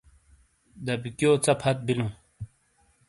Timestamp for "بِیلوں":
1.85-2.11